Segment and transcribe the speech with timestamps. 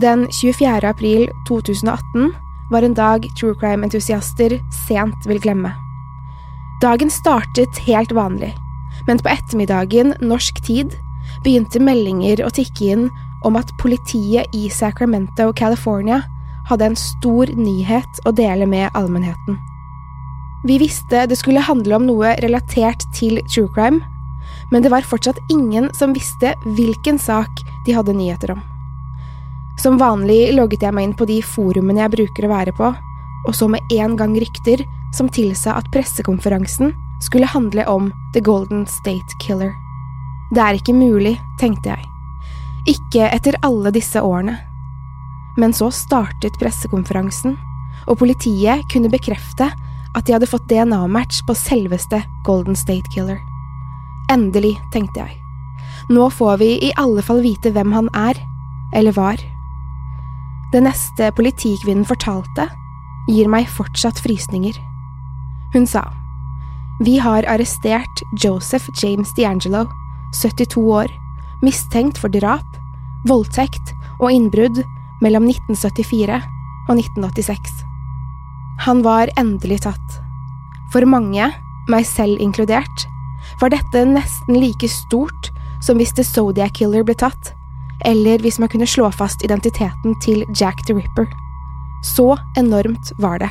[0.00, 0.88] Den 24.
[0.88, 2.34] april 2018
[2.70, 4.54] var en dag true crime-entusiaster
[4.86, 5.74] sent vil glemme.
[6.80, 8.54] Dagen startet helt vanlig,
[9.06, 10.96] men på ettermiddagen norsk tid
[11.44, 13.04] begynte meldinger å tikke inn
[13.44, 16.22] om at politiet i Sacramento, California
[16.70, 19.60] hadde en stor nyhet å dele med allmennheten.
[20.64, 24.00] Vi visste det skulle handle om noe relatert til true crime,
[24.72, 28.71] men det var fortsatt ingen som visste hvilken sak de hadde nyheter om.
[29.82, 32.92] Som vanlig logget jeg meg inn på de forumene jeg bruker å være på,
[33.42, 34.84] og så med en gang rykter
[35.16, 39.72] som tilsa at pressekonferansen skulle handle om The Golden State Killer.
[40.54, 42.06] Det er ikke mulig, tenkte jeg.
[42.94, 44.54] Ikke etter alle disse årene.
[45.58, 47.56] Men så startet pressekonferansen,
[48.06, 49.66] og politiet kunne bekrefte
[50.12, 53.40] at de hadde fått DNA-match på selveste Golden State Killer.
[54.30, 55.38] Endelig, tenkte jeg.
[56.12, 58.38] Nå får vi i alle fall vite hvem han er,
[58.94, 59.42] eller var.
[60.72, 62.64] Det neste politikvinnen fortalte,
[63.28, 64.78] gir meg fortsatt frysninger.
[65.74, 66.06] Hun sa,
[67.04, 69.84] Vi har arrestert Joseph James D'Angelo,
[70.32, 71.12] 72 år,
[71.62, 72.64] mistenkt for drap,
[73.28, 74.80] voldtekt og innbrudd
[75.20, 76.40] mellom 1974
[76.88, 77.82] og 1986.
[78.86, 80.20] Han var endelig tatt.
[80.92, 81.50] For mange,
[81.88, 83.08] meg selv inkludert,
[83.60, 87.52] var dette nesten like stort som hvis The Zodiac Killer ble tatt,
[88.04, 91.28] eller hvis man kunne slå fast identiteten til Jack the Ripper.
[92.04, 93.50] Så enormt var det.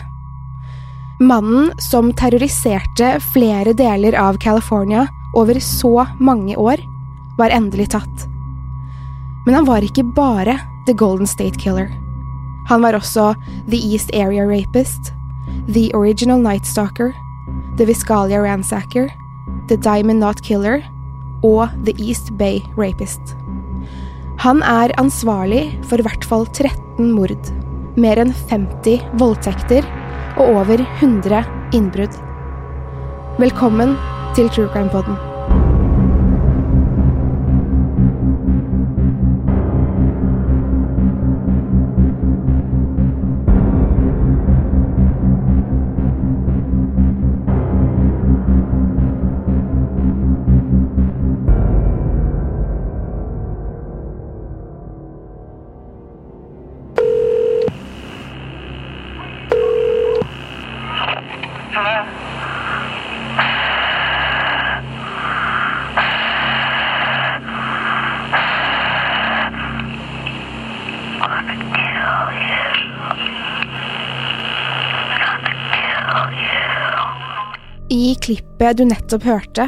[1.22, 5.06] Mannen som terroriserte flere deler av California
[5.38, 6.82] over så mange år,
[7.38, 8.28] var endelig tatt.
[9.46, 10.58] Men han var ikke bare
[10.88, 11.92] The Golden State Killer.
[12.70, 13.34] Han var også
[13.70, 15.14] The East Area Rapist,
[15.74, 17.14] The Original Night Stalker,
[17.78, 19.10] The Viscalia Ransacker,
[19.70, 20.84] The Diamond Knot Killer
[21.44, 23.36] og The East Bay Rapist.
[24.42, 27.52] Han er ansvarlig for i hvert fall 13 mord,
[27.94, 29.86] mer enn 50 voldtekter
[30.32, 31.44] og over 100
[31.78, 32.18] innbrudd.
[33.38, 33.94] Velkommen
[34.34, 35.31] til True Crime Podden.
[78.62, 79.64] Klippet du nettopp hørte,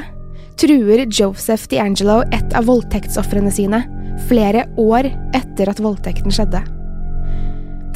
[0.61, 3.79] truer Joseph D'Angelo et av voldtektsofrene sine
[4.27, 6.59] flere år etter at voldtekten skjedde.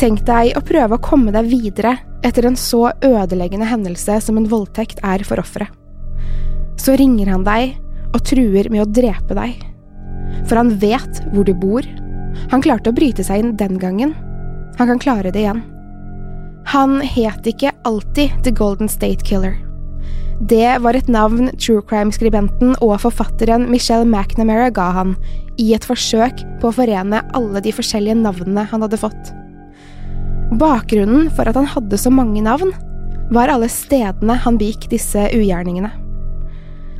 [0.01, 1.91] Tenk deg å prøve å komme deg videre
[2.25, 5.69] etter en så ødeleggende hendelse som en voldtekt er for offeret.
[6.81, 7.77] Så ringer han deg
[8.07, 9.53] og truer med å drepe deg.
[10.49, 11.85] For han vet hvor du bor.
[12.49, 14.17] Han klarte å bryte seg inn den gangen.
[14.81, 15.61] Han kan klare det igjen.
[16.73, 19.59] Han het ikke alltid The Golden State Killer.
[20.37, 25.15] Det var et navn true crime-skribenten og forfatteren Michelle McNamara ga han,
[25.57, 29.31] i et forsøk på å forene alle de forskjellige navnene han hadde fått.
[30.61, 32.69] Bakgrunnen for at han hadde så mange navn,
[33.33, 35.89] var alle stedene han begikk disse ugjerningene.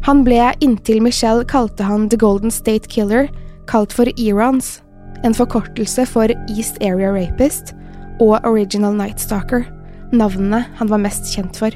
[0.10, 3.30] Han ble, inntil Michelle kalte han The Golden State Killer,
[3.69, 4.80] kalt for Erons,
[5.24, 7.75] en forkortelse for East Area Rapist
[8.24, 9.68] og Original Night Stalker,
[10.10, 11.75] navnene han var mest kjent for,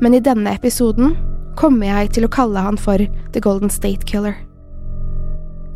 [0.00, 1.16] men i denne episoden
[1.58, 3.02] kommer jeg til å kalle han for
[3.34, 4.36] The Golden State Killer.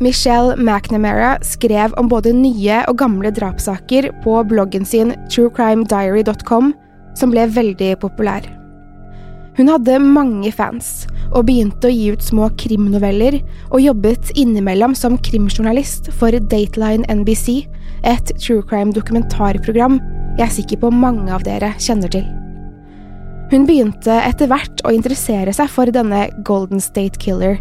[0.03, 6.73] Michelle McNamara skrev om både nye og gamle drapssaker på bloggen sin truecrimediary.com,
[7.15, 8.43] som ble veldig populær.
[9.55, 13.39] Hun hadde mange fans, og begynte å gi ut små krimnoveller,
[13.71, 17.63] og jobbet innimellom som krimjournalist for Dateline NBC,
[18.03, 20.01] et true crime-dokumentarprogram
[20.35, 22.27] jeg er sikker på mange av dere kjenner til.
[23.51, 27.59] Hun begynte etter hvert å interessere seg for denne Golden State Killer,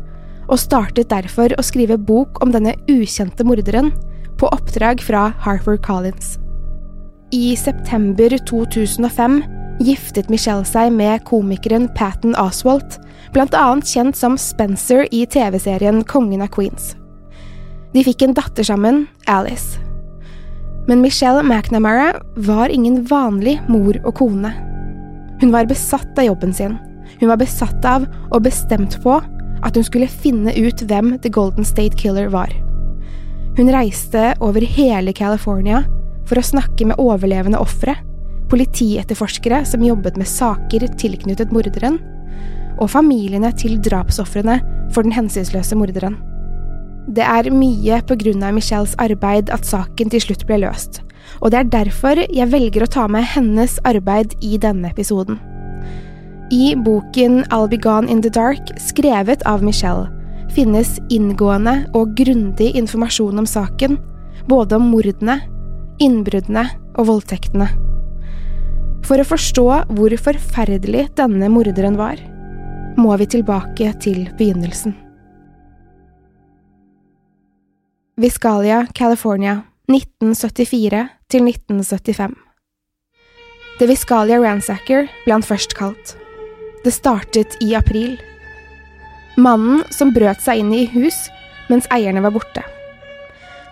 [0.48, 3.92] og startet derfor å skrive bok om denne ukjente morderen,
[4.40, 6.38] på oppdrag fra Harper Collins.
[7.32, 9.38] I september 2005
[9.84, 12.98] giftet Michelle seg med komikeren Patton Oswalt,
[13.34, 16.94] annet kjent som Spencer i TV-serien Kongen av Queens.
[17.94, 19.78] De fikk en datter sammen, Alice.
[20.88, 24.52] Men Michelle McNamara var ingen vanlig mor og kone.
[25.44, 26.78] Hun var besatt av jobben sin.
[27.20, 29.18] Hun var besatt av og bestemt på
[29.60, 32.48] at hun skulle finne ut hvem The Golden State Killer var.
[33.58, 35.82] Hun reiste over hele California
[36.24, 37.92] for å snakke med overlevende ofre,
[38.48, 42.00] politietterforskere som jobbet med saker tilknyttet morderen,
[42.80, 44.62] og familiene til drapsofrene
[44.96, 46.16] for den hensynsløse morderen.
[47.04, 51.03] Det er mye på grunn av Michelles arbeid at saken til slutt ble løst,
[51.40, 55.40] og det er derfor jeg velger å ta med hennes arbeid i denne episoden.
[56.52, 60.10] I boken I'll Be Gone in the Dark, skrevet av Michelle,
[60.54, 63.96] finnes inngående og grundig informasjon om saken,
[64.46, 65.40] både om mordene,
[66.02, 66.66] innbruddene
[66.98, 67.70] og voldtektene.
[69.04, 69.66] For å forstå
[69.96, 72.20] hvor forferdelig denne morderen var,
[72.96, 74.94] må vi tilbake til begynnelsen.
[78.20, 82.34] Viscalia, California, 1974 til 1975.
[83.80, 86.14] The Viscalia Ransacker ble han først kalt.
[86.84, 88.14] Det startet i april.
[89.36, 91.26] Mannen som brøt seg inn i hus
[91.68, 92.62] mens eierne var borte.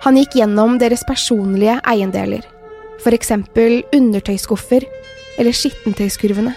[0.03, 2.43] Han gikk gjennom deres personlige eiendeler,
[3.07, 4.85] eksempel undertøyskuffer
[5.39, 6.53] eller skittentøyskurvene.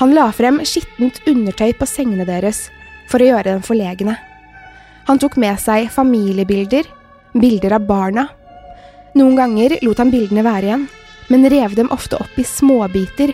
[0.00, 2.66] Han la frem skittent undertøy på sengene deres
[3.10, 4.16] for å gjøre dem forlegne.
[5.08, 6.86] Han tok med seg familiebilder,
[7.36, 8.28] bilder av barna.
[9.18, 10.86] Noen ganger lot han bildene være igjen,
[11.30, 13.32] men rev dem ofte opp i småbiter,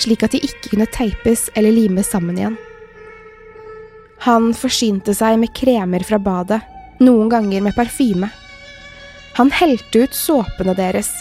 [0.00, 2.56] slik at de ikke kunne teipes eller limes sammen igjen.
[4.26, 6.60] Han forsynte seg med kremer fra badet,
[7.04, 8.30] noen ganger med parfyme.
[9.38, 11.12] Han helte ut såpene deres,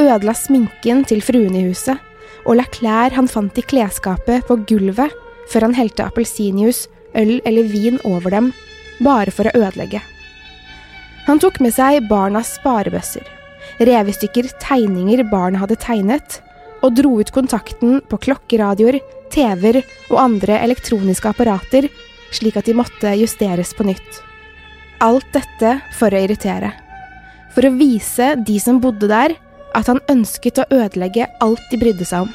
[0.00, 2.00] ødela sminken til fruen i huset,
[2.44, 5.12] og la klær han fant i klesskapet på gulvet
[5.52, 8.50] før han helte appelsinjuice, øl eller vin over dem
[9.04, 10.00] bare for å ødelegge.
[11.24, 13.24] Han tok med seg barnas sparebøsser,
[13.80, 16.40] revestykker, tegninger barna hadde tegnet,
[16.84, 19.00] og dro ut kontakten på klokkeradioer,
[19.32, 19.80] TV-er
[20.10, 21.88] og andre elektroniske apparater,
[22.34, 24.20] slik at de måtte justeres på nytt.
[25.04, 26.74] Alt dette for å irritere.
[27.54, 29.36] For å vise de som bodde der,
[29.74, 32.34] at han ønsket å ødelegge alt de brydde seg om.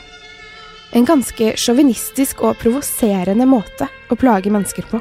[0.98, 5.00] En ganske sjåvinistisk og provoserende måte å plage mennesker på.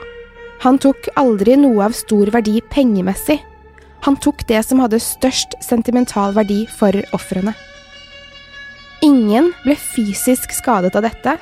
[0.62, 3.38] Han tok aldri noe av stor verdi pengemessig.
[4.06, 7.54] Han tok det som hadde størst sentimental verdi for ofrene.
[9.04, 11.36] Ingen ble fysisk skadet av dette,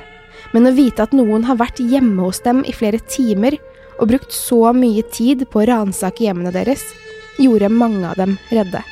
[0.52, 3.56] men å vite at noen har vært hjemme hos dem i flere timer
[3.96, 6.84] og brukt så mye tid på å ransake hjemmene deres,
[7.40, 8.82] gjorde mange av dem redde.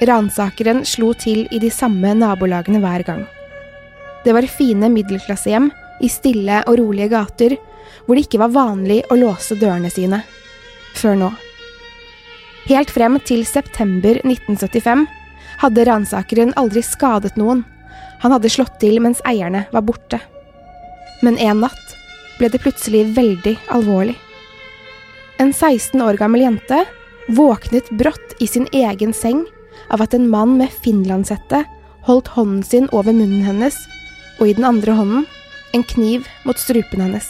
[0.00, 3.26] Ransakeren slo til i de samme nabolagene hver gang.
[4.24, 5.70] Det var fine middelklassehjem
[6.04, 7.56] i stille og rolige gater
[8.04, 10.22] hvor det ikke var vanlig å låse dørene sine.
[10.96, 11.30] Før nå.
[12.70, 15.08] Helt frem til september 1975
[15.58, 17.64] hadde ransakeren aldri skadet noen.
[18.22, 20.20] Han hadde slått til mens eierne var borte.
[21.26, 21.94] Men en natt
[22.38, 24.14] ble det plutselig veldig alvorlig.
[25.42, 26.84] En 16 år gammel jente
[27.34, 29.42] våknet brått i sin egen seng
[29.90, 31.64] av at en mann med finlandshette
[32.06, 33.74] holdt hånden sin over munnen hennes,
[34.38, 35.26] og i den andre hånden
[35.74, 37.26] en kniv mot strupen hennes.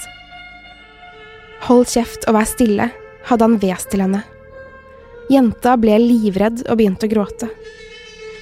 [1.64, 2.90] Hold kjeft og vær stille,
[3.24, 4.22] hadde han hvest til henne.
[5.30, 7.46] Jenta ble livredd og begynte å gråte.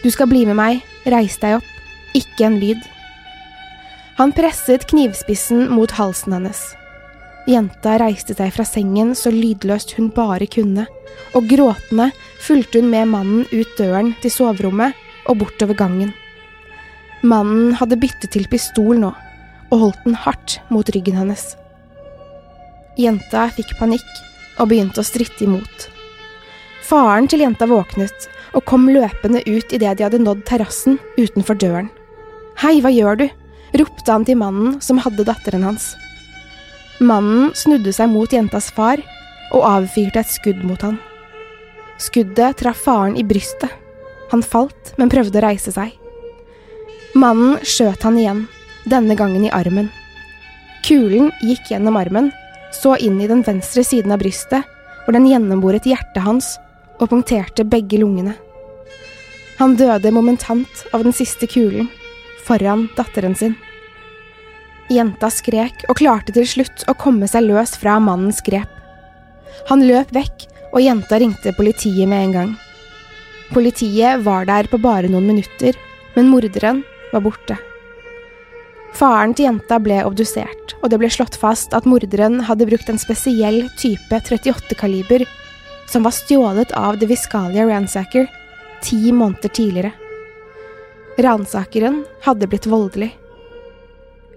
[0.00, 1.73] Du skal bli med meg, reis deg opp,
[2.16, 2.80] ikke en lyd.
[4.16, 6.62] Han presset knivspissen mot halsen hennes.
[7.49, 10.87] Jenta reiste seg fra sengen så lydløst hun bare kunne,
[11.37, 12.09] og gråtende
[12.45, 14.97] fulgte hun med mannen ut døren til soverommet
[15.28, 16.14] og bortover gangen.
[17.21, 19.12] Mannen hadde byttet til pistol nå,
[19.68, 21.50] og holdt den hardt mot ryggen hennes.
[22.97, 24.09] Jenta fikk panikk
[24.59, 25.90] og begynte å stritte imot.
[26.88, 31.90] Faren til jenta våknet og kom løpende ut idet de hadde nådd terrassen utenfor døren.
[32.62, 33.26] Hei, hva gjør du?
[33.76, 35.90] ropte han til mannen som hadde datteren hans.
[37.04, 39.02] Mannen snudde seg mot jentas far
[39.52, 40.97] og avfyrte et skudd mot han.
[42.00, 43.68] Skuddet traff faren i brystet.
[44.33, 45.92] Han falt, men prøvde å reise seg.
[47.18, 48.40] Mannen skjøt han igjen,
[48.88, 49.90] denne gangen i armen.
[50.87, 52.33] Kulen gikk gjennom armen,
[52.73, 54.64] så inn i den venstre siden av brystet,
[55.04, 56.57] hvor den gjennomboret hjertet hans
[56.98, 58.34] og punkterte begge lungene.
[59.58, 61.88] Han døde momentant av den siste kulen,
[62.46, 63.56] foran datteren sin.
[64.88, 68.70] Jenta skrek og klarte til slutt å komme seg løs fra mannens grep.
[69.68, 72.50] Han løp vekk, og jenta ringte politiet med en gang.
[73.50, 75.76] Politiet var der på bare noen minutter,
[76.14, 77.56] men morderen var borte.
[78.96, 83.00] Faren til jenta ble obdusert, og det ble slått fast at morderen hadde brukt en
[83.00, 85.24] spesiell type 38-kaliber
[85.88, 88.28] som var stjålet av The Viscalia Ransacker
[88.83, 89.92] ti måneder tidligere.
[91.18, 93.16] Ransakeren hadde blitt voldelig.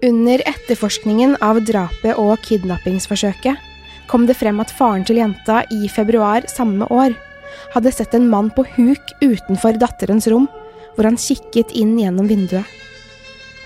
[0.02, 3.68] Under etterforskningen av drapet og kidnappingsforsøket
[4.10, 7.14] kom det frem at faren til jenta i februar samme år
[7.72, 10.48] hadde sett en mann på huk utenfor datterens rom,
[10.96, 12.66] hvor han kikket inn gjennom vinduet.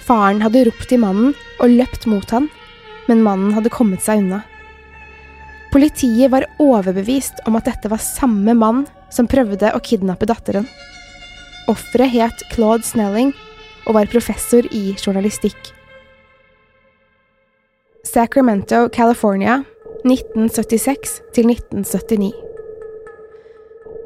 [0.06, 2.50] Faren hadde ropt til mannen og løpt mot han,
[3.08, 4.44] men mannen hadde kommet seg unna.
[5.72, 10.66] Politiet var overbevist om at dette var samme mann som prøvde å kidnappe datteren.
[11.70, 13.32] Offeret het Claude Snelling
[13.86, 15.72] og var professor i journalistikk.
[18.06, 19.60] Sacramento, California,
[20.06, 22.32] 1976 til 1979.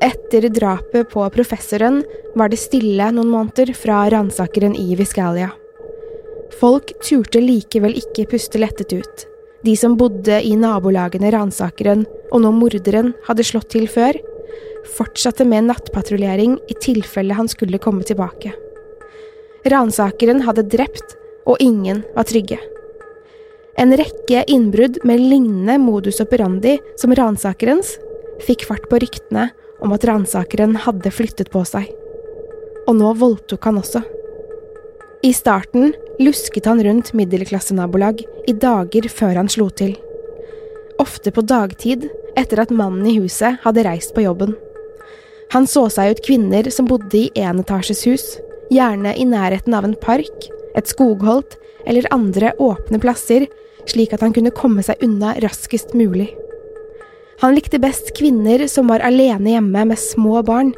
[0.01, 2.01] Etter drapet på professoren
[2.35, 5.51] var det stille noen måneder fra ransakeren i Viscalia.
[6.61, 9.30] Folk turte likevel ikke puste lettet ut.
[9.65, 14.17] De som bodde i nabolagene ransakeren og nå morderen hadde slått til før,
[14.97, 18.55] fortsatte med nattpatruljering i tilfelle han skulle komme tilbake.
[19.69, 22.57] Ransakeren hadde drept, og ingen var trygge.
[23.81, 27.95] En rekke innbrudd med lignende modus operandi som ransakerens
[28.45, 29.49] fikk fart på ryktene
[29.81, 31.89] om at ransakeren hadde flyttet på seg.
[32.89, 34.03] Og nå voldtok han også.
[35.23, 39.93] I starten lusket han rundt middelklassenabolag i dager før han slo til.
[41.01, 42.07] Ofte på dagtid,
[42.41, 44.55] etter at mannen i huset hadde reist på jobben.
[45.53, 48.39] Han så seg ut kvinner som bodde i enetasjeshus,
[48.73, 50.49] gjerne i nærheten av en park,
[50.79, 53.45] et skogholt eller andre åpne plasser,
[53.91, 56.31] slik at han kunne komme seg unna raskest mulig.
[57.45, 60.73] Han likte best kvinner som var alene hjemme med små barn,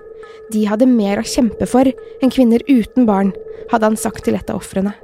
[0.53, 3.33] de hadde mer å kjempe for enn kvinner uten barn,
[3.73, 4.95] hadde han sagt til et av ofrene.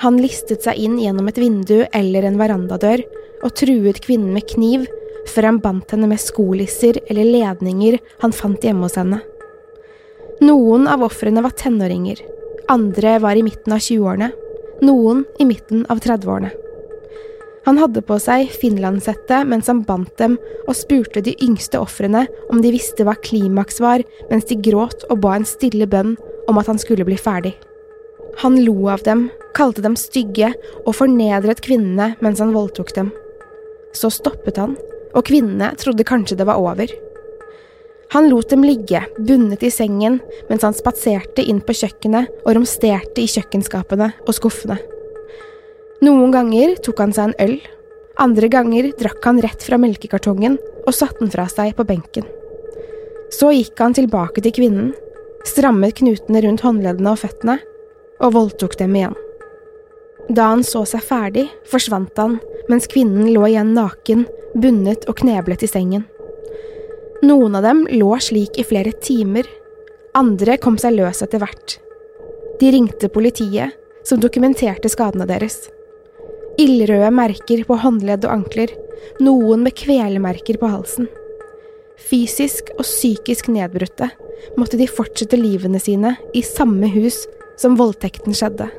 [0.00, 3.02] Han listet seg inn gjennom et vindu eller en verandadør
[3.44, 4.86] og truet kvinnen med kniv
[5.28, 9.20] før han bandt henne med skolisser eller ledninger han fant hjemme hos henne.
[10.40, 12.22] Noen av ofrene var tenåringer,
[12.72, 14.30] andre var i midten av 20-årene,
[14.88, 16.54] noen i midten av 30-årene.
[17.66, 20.36] Han hadde på seg finlandshette mens han bandt dem,
[20.66, 25.20] og spurte de yngste ofrene om de visste hva klimaks var, mens de gråt og
[25.24, 26.14] ba en stille bønn
[26.48, 27.52] om at han skulle bli ferdig.
[28.40, 30.52] Han lo av dem, kalte dem stygge
[30.86, 33.10] og fornedret kvinnene mens han voldtok dem.
[33.92, 34.76] Så stoppet han,
[35.12, 36.88] og kvinnene trodde kanskje det var over.
[38.10, 43.22] Han lot dem ligge, bundet i sengen, mens han spatserte inn på kjøkkenet og romsterte
[43.22, 44.80] i kjøkkenskapene og skuffene.
[46.00, 47.58] Noen ganger tok han seg en øl,
[48.20, 50.54] andre ganger drakk han rett fra melkekartongen
[50.86, 52.24] og satte den fra seg på benken.
[53.30, 54.94] Så gikk han tilbake til kvinnen,
[55.44, 57.58] strammet knutene rundt håndleddene og føttene,
[58.20, 59.16] og voldtok dem igjen.
[60.32, 62.38] Da han så seg ferdig, forsvant han,
[62.72, 66.06] mens kvinnen lå igjen naken, bundet og kneblet i sengen.
[67.20, 69.44] Noen av dem lå slik i flere timer,
[70.16, 71.76] andre kom seg løs etter hvert.
[72.60, 75.66] De ringte politiet, som dokumenterte skadene deres
[76.58, 78.72] ildrøde merker på håndledd og ankler,
[79.22, 81.08] noen med kvelemerker på halsen.
[82.10, 84.08] Fysisk og psykisk nedbrutte
[84.58, 87.22] måtte de fortsette livene sine i samme hus
[87.60, 88.70] som voldtekten skjedde.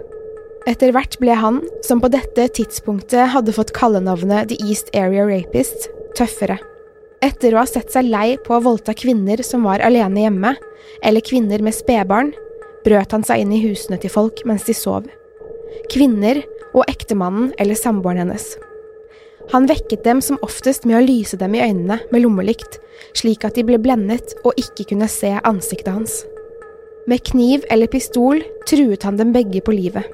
[0.70, 5.88] Etter hvert ble han, som på dette tidspunktet hadde fått kallenavnet The East Area Rapist,
[6.18, 6.60] tøffere.
[7.22, 10.54] Etter å ha sett seg lei på å voldta kvinner som var alene hjemme,
[11.06, 12.34] eller kvinner med spedbarn,
[12.86, 15.06] brøt han seg inn i husene til folk mens de sov.
[15.94, 16.42] Kvinner
[16.74, 18.54] og ektemannen eller samboeren hennes.
[19.51, 22.78] Han vekket dem som oftest med å lyse dem i øynene med lommelykt,
[23.18, 26.22] slik at de ble blendet og ikke kunne se ansiktet hans.
[27.10, 30.06] Med kniv eller pistol truet han dem begge på livet.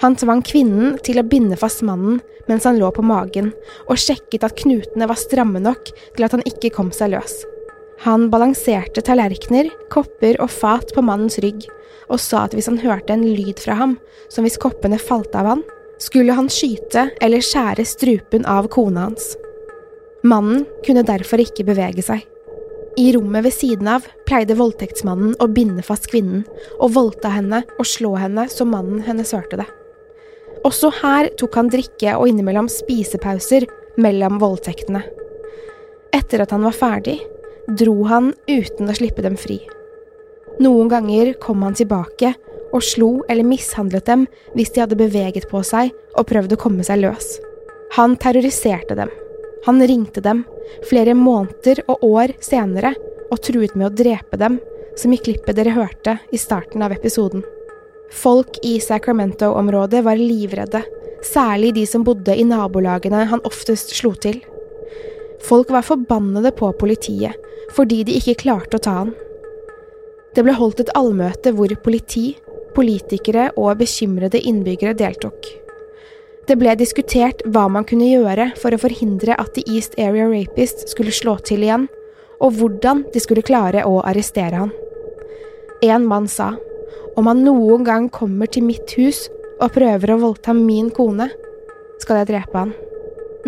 [0.00, 3.50] Han tvang kvinnen til å binde fast mannen mens han lå på magen,
[3.90, 7.42] og sjekket at knutene var stramme nok til at han ikke kom seg løs.
[8.04, 11.66] Han balanserte tallerkener, kopper og fat på mannens rygg,
[12.08, 13.96] og sa at hvis han hørte en lyd fra ham,
[14.30, 15.64] som hvis koppene falt av han,
[15.98, 19.32] skulle han skyte eller skjære strupen av kona hans.
[20.22, 22.22] Mannen kunne derfor ikke bevege seg.
[22.98, 26.44] I rommet ved siden av pleide voldtektsmannen å binde fast kvinnen,
[26.78, 29.68] og voldta henne og slå henne så mannen hennes hørte det.
[30.66, 33.68] Også her tok han drikke og innimellom spisepauser
[34.02, 35.04] mellom voldtektene.
[36.14, 37.20] Etter at han var ferdig,
[37.68, 39.60] dro han uten å slippe dem fri.
[40.58, 42.32] Noen ganger kom han tilbake
[42.72, 44.24] og slo eller mishandlet dem
[44.56, 47.36] hvis de hadde beveget på seg og prøvd å komme seg løs.
[47.96, 49.12] Han terroriserte dem.
[49.66, 50.44] Han ringte dem,
[50.88, 52.94] flere måneder og år senere,
[53.28, 54.58] og truet med å drepe dem,
[54.96, 57.42] som i klippet dere hørte i starten av episoden.
[58.14, 60.82] Folk i Sacramento-området var livredde,
[61.24, 64.40] særlig de som bodde i nabolagene han oftest slo til.
[65.44, 67.36] Folk var forbannede på politiet
[67.76, 69.14] fordi de ikke klarte å ta han.
[70.34, 72.32] Det ble holdt et allmøte hvor politi,
[72.76, 75.48] politikere og bekymrede innbyggere deltok.
[76.48, 80.86] Det ble diskutert hva man kunne gjøre for å forhindre at The East Area Rapist
[80.88, 81.88] skulle slå til igjen,
[82.40, 84.72] og hvordan de skulle klare å arrestere han.
[85.84, 86.54] En mann sa
[87.18, 89.26] om han noen gang kommer til mitt hus
[89.58, 91.28] og prøver å voldta min kone,
[91.98, 92.76] skal jeg drepe han.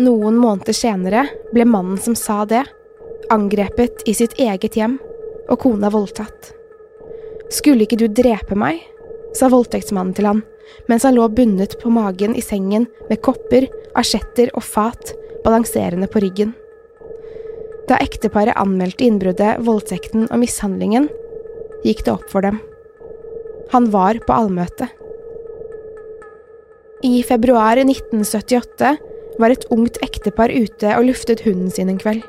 [0.01, 2.63] Noen måneder senere ble mannen som sa det,
[3.29, 4.95] angrepet i sitt eget hjem
[5.51, 6.53] og kona voldtatt.
[7.53, 8.79] Skulle ikke du drepe meg?
[9.37, 10.41] sa voldtektsmannen til han,
[10.89, 15.13] mens han lå bundet på magen i sengen med kopper, asjetter og fat
[15.45, 16.51] balanserende på ryggen.
[17.87, 21.07] Da ekteparet anmeldte innbruddet, voldtekten og mishandlingen,
[21.85, 22.59] gikk det opp for dem.
[23.71, 24.89] Han var på allmøte.
[27.07, 28.97] I februar 1978
[29.41, 32.23] var et ungt ektepar ute og luftet hunden sin en kveld.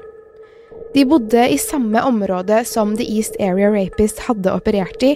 [0.93, 5.15] De bodde i samme område som The East Area Rapist hadde operert i,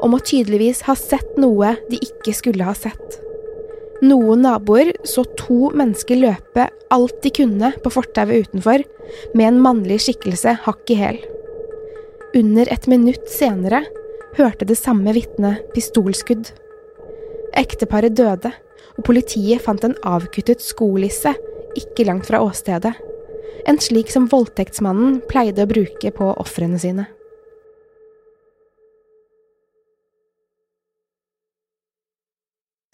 [0.00, 3.18] og må tydeligvis ha sett noe de ikke skulle ha sett.
[4.00, 8.86] Noen naboer så to mennesker løpe alt de kunne på fortauet utenfor,
[9.36, 11.20] med en mannlig skikkelse hakk i hæl.
[12.38, 13.82] Under et minutt senere
[14.38, 16.52] hørte det samme vitnet pistolskudd.
[17.58, 18.54] Ekteparet døde,
[18.96, 21.34] og politiet fant en avkuttet skolisse
[21.78, 22.92] ikke langt fra åstedet.
[23.68, 27.06] En slik som voldtektsmannen pleide å bruke på ofrene sine.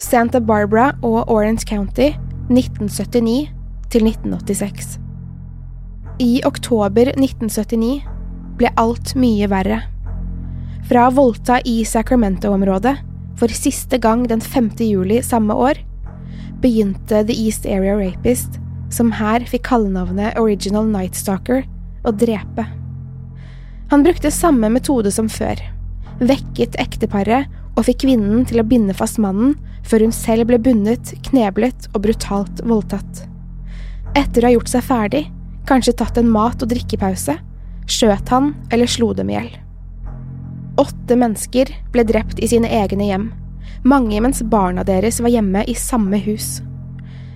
[0.03, 2.13] Santa Barbara og Orange County
[2.47, 3.49] 1979
[3.91, 4.95] til 1986.
[6.23, 8.05] I oktober 1979
[8.57, 9.81] ble alt mye verre
[10.87, 12.93] fra voldta i Sacramento-området
[13.37, 14.69] for siste gang den 5.
[14.87, 15.81] juli samme år,
[16.61, 21.65] begynte The East Area Rapist, som her fikk kallenavnet Original Night Stalker,
[22.07, 22.65] å drepe.
[23.91, 25.59] Han brukte samme metode som før,
[26.19, 29.55] vekket ekteparet og fikk kvinnen til å binde fast mannen
[29.87, 33.23] før hun selv ble bundet, kneblet og brutalt voldtatt.
[34.17, 35.23] Etter å ha gjort seg ferdig,
[35.67, 37.37] kanskje tatt en mat- og drikkepause,
[37.87, 39.49] skjøt han eller slo dem i hjel.
[40.77, 43.29] Åtte mennesker ble drept i sine egne hjem,
[43.83, 46.61] mange mens barna deres var hjemme i samme hus.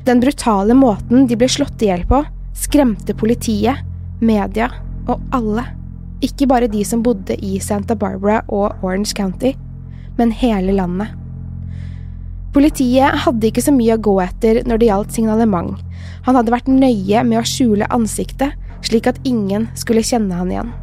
[0.06, 2.24] Den brutale måten de ble slått i hjel på,
[2.58, 3.84] skremte politiet,
[4.22, 4.72] media
[5.10, 5.66] og alle.
[6.26, 9.54] Ikke bare de som bodde i Santa Barbara og Orange County,
[10.18, 11.14] men hele landet.
[12.52, 15.78] Politiet hadde ikke så mye å gå etter når det gjaldt signalement.
[16.28, 20.74] Han hadde vært nøye med å skjule ansiktet, slik at ingen skulle kjenne han igjen.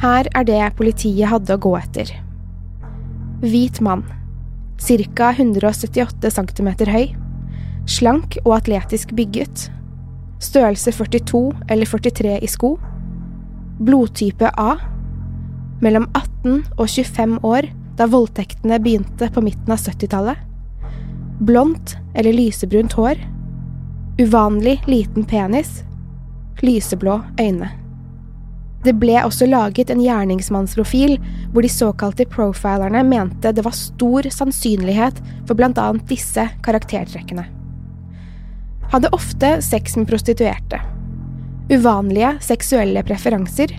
[0.00, 2.10] Her er det politiet hadde å gå etter.
[3.44, 4.02] Hvit mann,
[4.78, 7.14] ca 178 cm høy,
[7.86, 9.70] slank og atletisk bygget,
[10.40, 12.74] størrelse 42 eller 43 i sko,
[13.80, 14.74] blodtype A,
[15.82, 20.36] mellom 18 og 25 år da voldtektene begynte på midten av 70-tallet,
[21.44, 23.20] blondt eller lysebrunt hår,
[24.18, 25.82] uvanlig liten penis,
[26.62, 27.83] lyseblå øyne.
[28.84, 31.16] Det ble også laget en gjerningsmannsprofil
[31.54, 37.46] hvor de såkalte profilerne mente det var stor sannsynlighet for annet disse karaktertrekkene.
[38.92, 40.80] Hadde ofte sex med prostituerte.
[41.72, 43.72] Uvanlige seksuelle preferanser.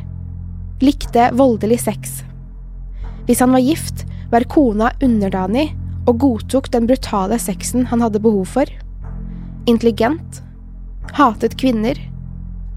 [0.81, 2.23] Likte voldelig sex.
[3.29, 5.69] Hvis han var gift, var kona underdanig
[6.09, 8.69] og godtok den brutale sexen han hadde behov for.
[9.69, 10.41] Intelligent.
[11.13, 11.97] Hatet kvinner.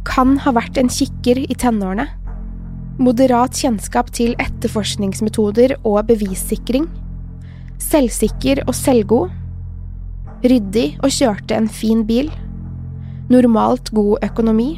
[0.09, 2.09] Kan ha vært en kikker i tenårene.
[2.99, 6.89] Moderat kjennskap til etterforskningsmetoder og bevissikring,
[7.83, 9.31] selvsikker og selvgod,
[10.43, 12.33] ryddig og kjørte en fin bil,
[13.31, 14.71] normalt god økonomi,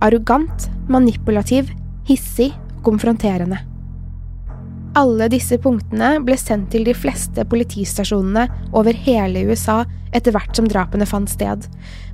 [0.00, 1.68] arrogant, manipulativ,
[2.08, 3.60] hissig og konfronterende.
[4.98, 9.84] Alle disse punktene ble sendt til de fleste politistasjonene over hele USA
[10.16, 11.68] etter hvert som drapene fant sted,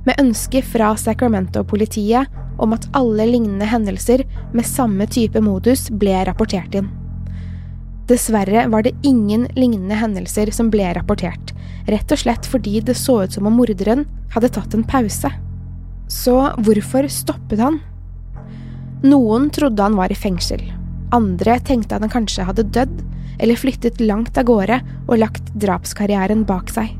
[0.05, 2.29] med ønske fra Sacramento-politiet
[2.61, 4.21] om at alle lignende hendelser
[4.53, 6.91] med samme type modus ble rapportert inn.
[8.07, 11.55] Dessverre var det ingen lignende hendelser som ble rapportert,
[11.89, 15.33] rett og slett fordi det så ut som om morderen hadde tatt en pause.
[16.07, 17.81] Så hvorfor stoppet han?
[19.03, 20.61] Noen trodde han var i fengsel,
[21.15, 23.01] andre tenkte at han kanskje hadde dødd
[23.37, 26.93] eller flyttet langt av gårde og lagt drapskarrieren bak seg.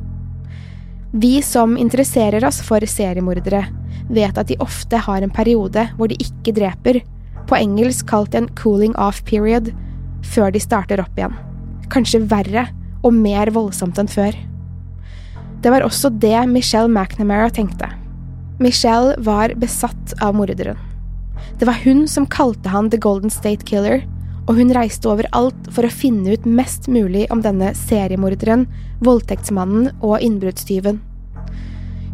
[1.17, 3.63] Vi som interesserer oss for seriemordere,
[4.12, 7.02] vet at de ofte har en periode hvor de ikke dreper,
[7.48, 9.72] på engelsk kalt en cooling off period,
[10.24, 11.36] før de starter opp igjen.
[11.93, 12.67] Kanskje verre
[13.08, 14.36] og mer voldsomt enn før.
[15.63, 17.89] Det var også det Michelle McNamara tenkte.
[18.60, 20.78] Michelle var besatt av morderen.
[21.58, 24.04] Det var hun som kalte han The Golden State Killer,
[24.48, 28.67] og hun reiste overalt for å finne ut mest mulig om denne seriemorderen,
[29.04, 31.02] voldtektsmannen og innbruddstyven.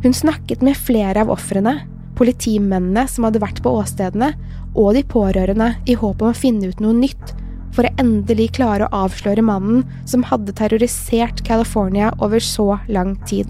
[0.04, 1.82] Hun snakket med flere av ofrene,
[2.18, 4.34] politimennene som hadde vært på åstedene,
[4.74, 7.36] og de pårørende i håp om å finne ut noe nytt,
[7.74, 13.50] for å endelig klare å avsløre mannen som hadde terrorisert California over så lang tid.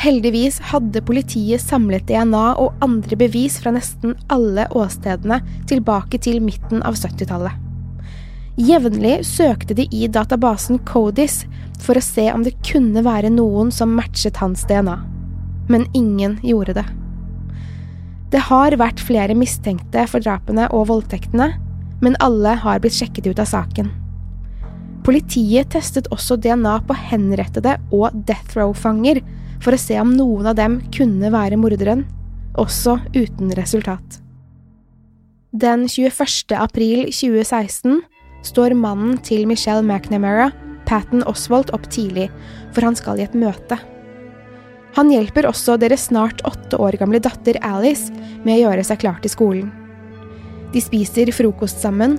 [0.00, 5.38] Heldigvis hadde politiet samlet DNA og andre bevis fra nesten alle åstedene
[5.70, 7.54] tilbake til midten av 70-tallet.
[8.54, 11.42] Jevnlig søkte de i databasen Codis
[11.82, 14.98] for å se om det kunne være noen som matchet hans DNA,
[15.70, 16.84] men ingen gjorde det.
[18.34, 21.52] Det har vært flere mistenkte for drapene og voldtektene,
[22.02, 23.90] men alle har blitt sjekket ut av saken.
[25.04, 29.20] Politiet testet også DNA på henrettede og death row-fanger
[29.64, 32.04] for å se om noen av dem kunne være morderen,
[32.60, 34.20] også uten resultat.
[35.54, 36.52] Den 21.
[36.58, 38.02] april 2016
[38.44, 40.50] står mannen til Michelle McNamara,
[40.84, 42.28] Patten Oswald, opp tidlig,
[42.74, 43.78] for han skal i et møte.
[44.94, 48.12] Han hjelper også deres snart åtte år gamle datter Alice
[48.44, 49.72] med å gjøre seg klar til skolen.
[50.74, 52.18] De spiser frokost sammen,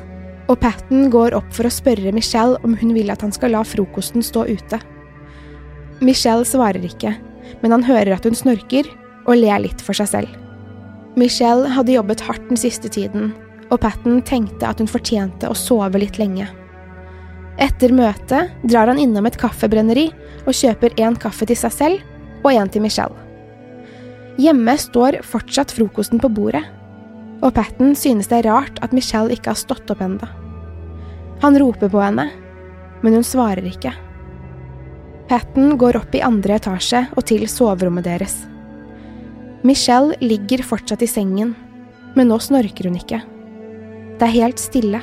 [0.50, 3.64] og Patten går opp for å spørre Michelle om hun vil at han skal la
[3.68, 4.82] frokosten stå ute.
[6.04, 7.14] Michelle svarer ikke,
[7.62, 8.90] men han hører at hun snorker
[9.26, 10.36] og ler litt for seg selv.
[11.16, 13.32] Michelle hadde jobbet hardt den siste tiden,
[13.72, 16.48] og Patten tenkte at hun fortjente å sove litt lenge.
[17.62, 20.10] Etter møtet drar han innom et kaffebrenneri
[20.44, 23.16] og kjøper én kaffe til seg selv og én til Michelle.
[24.36, 26.66] Hjemme står fortsatt frokosten på bordet,
[27.40, 30.28] og Patten synes det er rart at Michelle ikke har stått opp enda.
[31.44, 32.28] Han roper på henne,
[33.04, 33.94] men hun svarer ikke.
[35.26, 38.44] Patten går opp i andre etasje og til soverommet deres.
[39.66, 41.56] Michelle ligger fortsatt i sengen,
[42.14, 43.24] men nå snorker hun ikke.
[44.20, 45.02] Det er helt stille.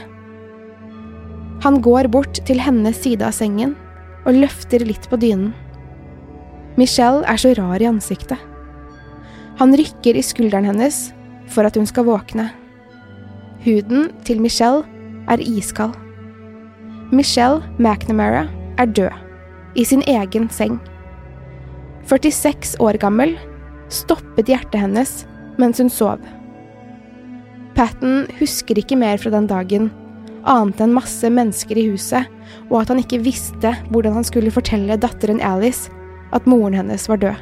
[1.66, 3.74] Han går bort til hennes side av sengen
[4.22, 5.50] og løfter litt på dynen.
[6.78, 8.38] Michelle er så rar i ansiktet.
[9.58, 11.08] Han rykker i skulderen hennes
[11.50, 12.46] for at hun skal våkne.
[13.66, 14.86] Huden til Michelle
[15.30, 15.98] er iskald.
[17.10, 18.46] Michelle McNamara
[18.78, 19.31] er død
[19.74, 20.78] i sin egen seng.
[22.10, 23.36] 46 år gammel
[23.92, 25.12] stoppet hjertet hennes
[25.60, 26.22] mens hun sov.
[27.76, 29.90] Patten husker ikke mer fra den dagen,
[30.48, 32.28] annet enn masse mennesker i huset,
[32.68, 35.92] og at han ikke visste hvordan han skulle fortelle datteren Alice
[36.36, 37.38] at moren hennes var død.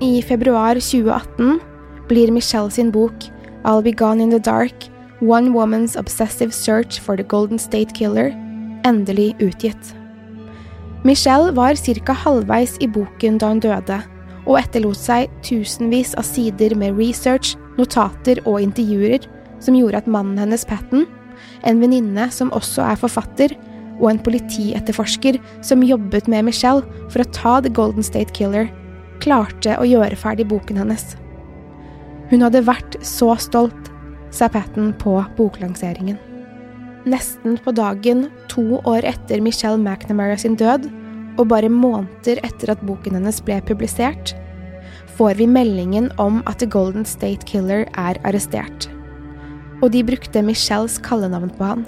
[0.00, 1.60] I februar 2018
[2.08, 3.28] blir Michelle sin bok
[3.64, 4.88] I'll Be Gone in the Dark
[5.20, 8.32] One Woman's Obsessive Search for the Golden State Killer
[8.88, 9.99] endelig utgitt.
[11.02, 12.12] Michelle var ca.
[12.12, 14.02] halvveis i boken da hun døde,
[14.44, 19.24] og etterlot seg tusenvis av sider med research, notater og intervjuer
[19.64, 21.06] som gjorde at mannen hennes, Patten,
[21.64, 23.56] en venninne som også er forfatter,
[24.00, 28.68] og en politietterforsker som jobbet med Michelle for å ta The Golden State Killer,
[29.24, 31.14] klarte å gjøre ferdig boken hennes.
[32.30, 33.92] Hun hadde vært så stolt,
[34.30, 36.29] sa Patten på boklanseringen.
[37.08, 40.90] Nesten på dagen to år etter Michelle McNamara sin død,
[41.40, 44.34] og bare måneder etter at boken hennes ble publisert,
[45.16, 48.88] får vi meldingen om at The Golden State Killer er arrestert.
[49.80, 51.86] Og de brukte Michelles kallenavn på han,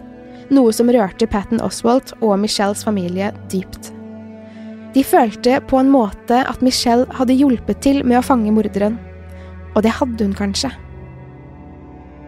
[0.52, 3.92] noe som rørte Patten Oswald og Michelles familie dypt.
[4.92, 8.98] De følte på en måte at Michelle hadde hjulpet til med å fange morderen.
[9.72, 10.72] Og det hadde hun kanskje.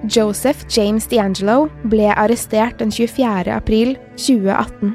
[0.09, 3.49] Joseph James D'Angelo ble arrestert den 24.
[3.55, 4.93] april 2018.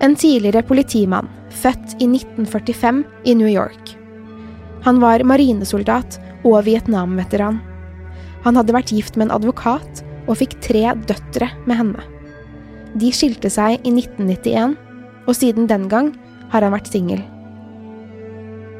[0.00, 3.92] En tidligere politimann, født i 1945 i New York.
[4.86, 6.16] Han var marinesoldat
[6.46, 7.60] og Vietnam-veteran.
[8.46, 12.04] Han hadde vært gift med en advokat og fikk tre døtre med henne.
[12.96, 14.78] De skilte seg i 1991,
[15.28, 16.14] og siden den gang
[16.48, 17.20] har han vært singel.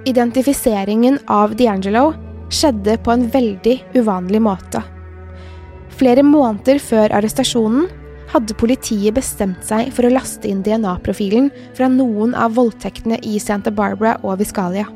[0.09, 2.15] Identifiseringen av D'Angelo
[2.49, 4.81] skjedde på en veldig uvanlig måte.
[5.99, 7.89] Flere måneder før arrestasjonen
[8.31, 13.73] hadde politiet bestemt seg for å laste inn DNA-profilen fra noen av voldtektene i Santa
[13.75, 14.87] Barbara og Viscalia.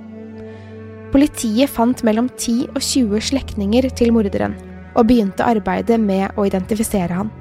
[1.13, 4.55] Politiet fant mellom 10 og 20 slektninger til morderen,
[4.95, 7.33] og begynte arbeidet med å identifisere han.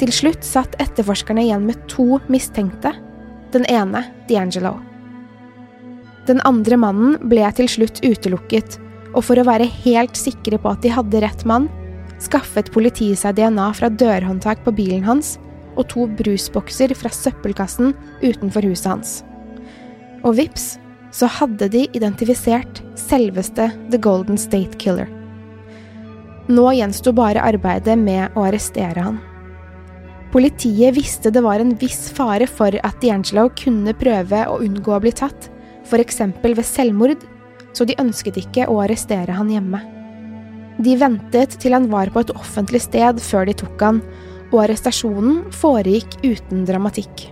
[0.00, 2.94] Til slutt satt etterforskerne igjen med to mistenkte,
[3.52, 4.78] den ene D'Angelo.
[6.26, 8.80] Den andre mannen ble til slutt utelukket,
[9.14, 11.68] og for å være helt sikre på at de hadde rett mann,
[12.22, 15.36] skaffet politiet seg DNA fra dørhåndtak på bilen hans
[15.76, 19.14] og to brusbokser fra søppelkassen utenfor huset hans.
[20.24, 20.76] Og vips,
[21.12, 25.08] så hadde de identifisert selveste The Golden State Killer.
[26.46, 29.18] Nå gjensto bare arbeidet med å arrestere han.
[30.34, 35.02] Politiet visste det var en viss fare for at D'Angelo kunne prøve å unngå å
[35.02, 35.48] bli tatt,
[35.86, 36.20] f.eks.
[36.42, 37.22] ved selvmord,
[37.72, 39.80] så de ønsket ikke å arrestere han hjemme.
[40.82, 44.02] De ventet til han var på et offentlig sted før de tok han,
[44.52, 47.26] og arrestasjonen foregikk uten dramatikk.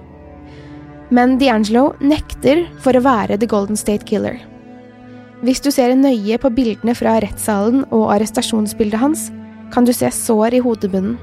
[1.14, 4.40] Men D'Angelo nekter for å være The Golden State Killer.
[5.44, 9.28] Hvis du ser nøye på bildene fra rettssalen og arrestasjonsbildet hans,
[9.74, 11.18] kan du se sår i hodebunnen.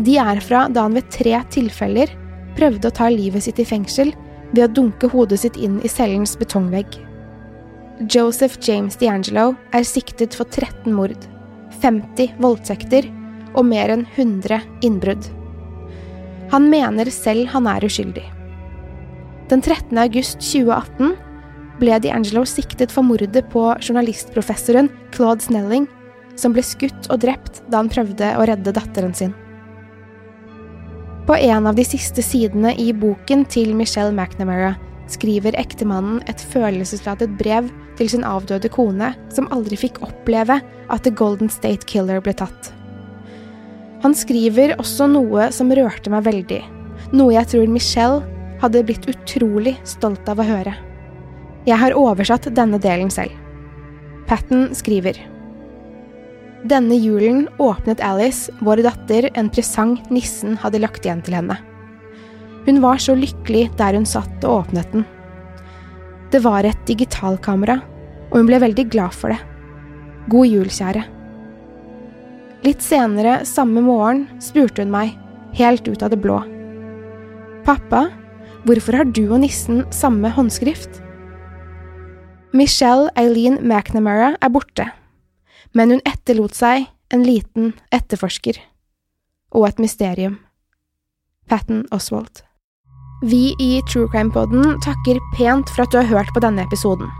[0.00, 2.12] De er fra da han ved tre tilfeller
[2.56, 4.14] prøvde å ta livet sitt i fengsel
[4.54, 6.96] ved å dunke hodet sitt inn i cellens betongvegg.
[8.08, 11.26] Joseph James D'Angelo er siktet for 13 mord,
[11.82, 13.04] 50 voldtekter
[13.52, 15.28] og mer enn 100 innbrudd.
[16.48, 18.24] Han mener selv han er uskyldig.
[19.52, 19.92] Den 13.
[20.00, 21.12] august 2018
[21.82, 25.84] ble D'Angelo siktet for mordet på journalistprofessoren Claude Snelling,
[26.40, 29.36] som ble skutt og drept da han prøvde å redde datteren sin.
[31.28, 34.78] På en av de siste sidene i boken til Michelle McNamara
[35.10, 41.12] skriver ektemannen et følelsesladet brev til sin avdøde kone, som aldri fikk oppleve at The
[41.14, 42.70] Golden State Killer ble tatt.
[44.04, 46.60] Han skriver også noe som rørte meg veldig,
[47.12, 48.22] noe jeg tror Michelle
[48.62, 50.72] hadde blitt utrolig stolt av å høre.
[51.68, 53.34] Jeg har oversatt denne delen selv.
[54.30, 55.18] Patten skriver
[56.68, 61.56] denne julen åpnet Alice, vår datter, en presang nissen hadde lagt igjen til henne.
[62.70, 65.02] Hun var så lykkelig der hun satt og åpnet den.
[66.30, 67.80] Det var et digitalkamera,
[68.30, 69.40] og hun ble veldig glad for det.
[70.30, 71.02] God jul, kjære.
[72.62, 75.16] Litt senere samme morgen spurte hun meg,
[75.58, 76.38] helt ut av det blå.
[77.66, 78.06] Pappa,
[78.62, 81.02] hvorfor har du og nissen samme håndskrift?
[82.54, 84.86] Michelle Eileen McNamara er borte
[85.72, 88.58] men hun etterlot seg en liten etterforsker
[89.54, 90.38] og et mysterium.
[91.50, 92.44] Patten Oswald.
[93.22, 97.10] Vi i True Crime Poden takker pent for at du har hørt på denne episoden.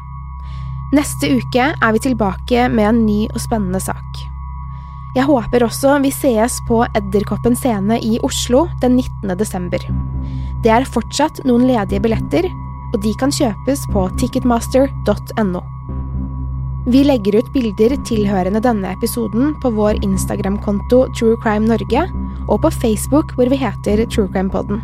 [0.97, 4.23] Neste uke er vi tilbake med en ny og spennende sak.
[5.13, 9.35] Jeg håper også vi sees på Edderkoppen scene i Oslo den 19.
[9.37, 9.85] desember.
[10.65, 12.49] Det er fortsatt noen ledige billetter,
[12.95, 15.63] og de kan kjøpes på ticketmaster.no.
[16.89, 22.07] Vi legger ut bilder tilhørende denne episoden på vår Instagram-konto True Crime Norge,
[22.49, 24.81] og på Facebook hvor vi heter True Crime Podden.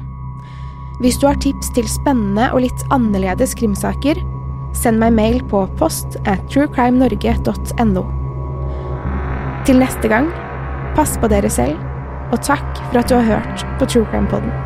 [1.01, 4.23] Hvis du har tips til spennende og litt annerledes krimsaker,
[4.77, 8.05] send meg mail på post at truecrimenorge.no.
[9.67, 10.31] Til neste gang,
[10.97, 11.77] pass på dere selv,
[12.33, 14.66] og takk for at du har hørt på True Crime Podden.